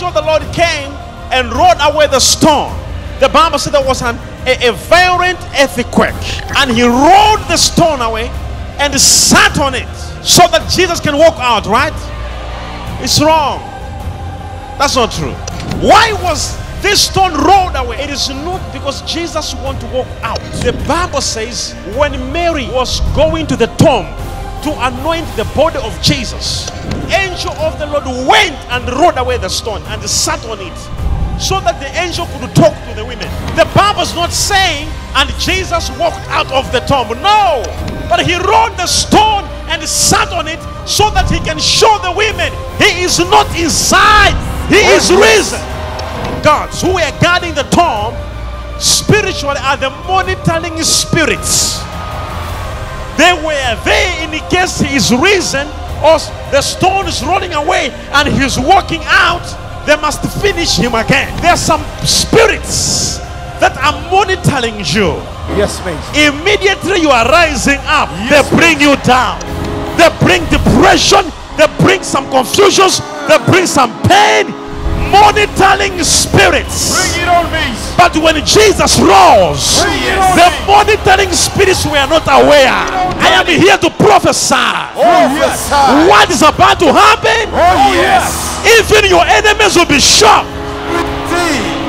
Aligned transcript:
angel 0.00 0.08
of 0.08 0.14
the 0.14 0.22
Lord 0.22 0.42
came 0.54 0.92
and 1.30 1.52
rolled 1.52 1.76
away 1.80 2.06
the 2.06 2.20
stone. 2.20 2.72
The 3.20 3.28
Bible 3.28 3.58
said 3.58 3.74
there 3.74 3.86
was 3.86 4.00
an, 4.00 4.16
a, 4.46 4.68
a 4.68 4.72
violent 4.72 5.38
earthquake, 5.60 6.14
and 6.56 6.70
he 6.70 6.82
rolled 6.82 7.40
the 7.48 7.56
stone 7.58 8.00
away 8.00 8.28
and 8.78 8.98
sat 8.98 9.58
on 9.58 9.74
it 9.74 9.88
so 10.24 10.48
that 10.48 10.70
Jesus 10.70 11.00
can 11.00 11.18
walk 11.18 11.34
out, 11.36 11.66
right? 11.66 11.92
It's 13.02 13.20
wrong. 13.20 13.60
That's 14.78 14.96
not 14.96 15.12
true. 15.12 15.34
Why 15.86 16.14
was 16.22 16.56
this 16.80 17.10
stone 17.10 17.34
rolled 17.34 17.76
away? 17.76 17.98
It 18.00 18.08
is 18.08 18.30
not 18.30 18.72
because 18.72 19.02
Jesus 19.02 19.54
wanted 19.56 19.82
to 19.82 19.86
walk 19.88 20.08
out. 20.22 20.40
The 20.64 20.72
Bible 20.88 21.20
says 21.20 21.74
when 21.94 22.32
Mary 22.32 22.68
was 22.68 23.00
going 23.14 23.46
to 23.48 23.56
the 23.56 23.66
tomb 23.76 24.06
to 24.64 24.72
anoint 24.86 25.26
the 25.36 25.44
body 25.54 25.78
of 25.78 26.00
Jesus, 26.02 26.70
angel 27.50 27.64
of 27.64 27.78
the 27.78 27.86
Lord 27.86 28.04
went 28.28 28.56
and 28.70 28.88
rolled 28.90 29.18
away 29.18 29.38
the 29.38 29.48
stone 29.48 29.82
and 29.88 30.02
sat 30.02 30.44
on 30.46 30.60
it 30.60 30.76
so 31.40 31.60
that 31.60 31.80
the 31.80 31.88
angel 31.98 32.26
could 32.38 32.54
talk 32.54 32.74
to 32.86 32.94
the 32.94 33.04
women. 33.04 33.28
The 33.56 33.68
Bible's 33.74 34.14
not 34.14 34.30
saying 34.30 34.88
and 35.16 35.28
Jesus 35.40 35.90
walked 35.98 36.20
out 36.28 36.50
of 36.52 36.70
the 36.72 36.80
tomb. 36.80 37.08
No, 37.22 37.62
but 38.08 38.20
he 38.24 38.36
rolled 38.36 38.76
the 38.76 38.86
stone 38.86 39.44
and 39.68 39.82
sat 39.82 40.32
on 40.32 40.48
it 40.48 40.60
so 40.86 41.10
that 41.10 41.30
he 41.30 41.38
can 41.40 41.58
show 41.58 41.98
the 42.02 42.12
women 42.12 42.52
he 42.78 43.02
is 43.02 43.18
not 43.18 43.46
inside, 43.58 44.36
he 44.68 44.82
oh, 44.84 44.96
is 44.96 45.10
risen. 45.10 45.60
Gods 46.42 46.82
who 46.82 46.94
were 46.94 47.12
guarding 47.20 47.54
the 47.54 47.64
tomb 47.72 48.14
spiritually 48.80 49.60
are 49.62 49.76
the 49.76 49.90
monitoring 50.06 50.76
spirits. 50.82 51.80
They 53.16 53.32
were 53.32 53.76
there 53.84 54.24
in 54.24 54.32
case 54.48 54.80
he 54.80 54.96
is 54.96 55.12
risen 55.12 55.68
or 56.02 56.18
the 56.50 56.62
stone 56.62 57.06
is 57.06 57.22
rolling 57.24 57.52
away 57.54 57.90
and 58.12 58.28
he's 58.28 58.58
walking 58.58 59.02
out. 59.06 59.44
They 59.86 59.96
must 59.96 60.20
finish 60.42 60.76
him 60.76 60.94
again. 60.94 61.28
There 61.40 61.52
are 61.52 61.56
some 61.56 61.82
spirits 62.04 63.18
that 63.60 63.76
are 63.76 63.96
monitoring 64.10 64.80
you. 64.84 65.20
Yes, 65.56 65.80
mate. 65.84 66.00
Immediately 66.16 67.00
you 67.00 67.10
are 67.10 67.28
rising 67.28 67.80
up, 67.84 68.08
Yes, 68.28 68.32
they 68.32 68.56
bring 68.56 68.80
you 68.80 68.96
down. 69.04 69.40
They 70.00 70.08
bring 70.24 70.44
depression, 70.48 71.28
they 71.56 71.68
bring 71.84 72.02
some 72.02 72.28
confusions, 72.30 73.00
they 73.28 73.36
bring 73.50 73.66
some 73.66 73.92
pain. 74.08 74.48
Monitoring 75.10 75.98
spirits. 76.06 76.94
Bring 76.94 77.26
it 77.26 77.28
on 77.28 77.50
me. 77.50 77.66
But 77.98 78.14
when 78.16 78.38
Jesus 78.46 78.96
rose, 79.02 79.82
Bring 79.82 80.06
it 80.06 80.16
on 80.16 80.38
the 80.38 80.48
monitoring 80.70 81.32
spirits 81.34 81.84
were 81.84 82.06
not 82.06 82.22
aware. 82.30 82.70
I 83.18 83.34
am 83.34 83.46
here 83.46 83.76
to 83.76 83.90
prophesy. 84.20 84.54
Oh, 84.96 85.34
yes. 85.34 85.70
What 86.08 86.30
is 86.30 86.42
about 86.42 86.78
to 86.80 86.92
happen? 86.92 87.48
Oh, 87.52 87.92
yes. 87.92 88.60
Even 88.78 89.08
your 89.08 89.24
enemies 89.24 89.76
will 89.76 89.86
be 89.86 89.98
shocked. 90.00 90.48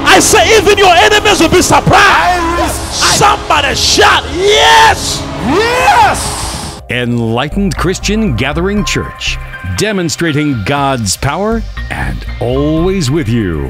I 0.04 0.20
say, 0.20 0.58
even 0.58 0.78
your 0.78 0.94
enemies 0.94 1.40
will 1.40 1.50
be 1.50 1.62
surprised. 1.62 2.76
Somebody 2.92 3.76
shout, 3.76 4.24
Yes! 4.34 5.22
Yes. 5.46 6.82
Enlightened 6.90 7.76
Christian 7.78 8.36
Gathering 8.36 8.84
Church, 8.84 9.38
demonstrating 9.78 10.64
God's 10.66 11.16
power 11.18 11.62
and 11.90 12.26
always 12.42 13.10
with 13.10 13.30
you. 13.30 13.68